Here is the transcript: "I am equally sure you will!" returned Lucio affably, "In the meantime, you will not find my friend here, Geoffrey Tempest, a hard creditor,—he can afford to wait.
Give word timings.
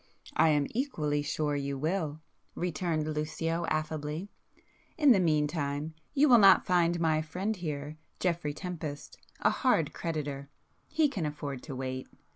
"I 0.35 0.49
am 0.49 0.65
equally 0.71 1.21
sure 1.21 1.55
you 1.55 1.77
will!" 1.77 2.21
returned 2.55 3.05
Lucio 3.13 3.67
affably, 3.67 4.29
"In 4.97 5.11
the 5.11 5.19
meantime, 5.19 5.93
you 6.15 6.27
will 6.27 6.39
not 6.39 6.65
find 6.65 6.99
my 6.99 7.21
friend 7.21 7.55
here, 7.55 7.97
Geoffrey 8.19 8.55
Tempest, 8.55 9.19
a 9.41 9.51
hard 9.51 9.93
creditor,—he 9.93 11.07
can 11.07 11.27
afford 11.27 11.61
to 11.61 11.75
wait. 11.75 12.07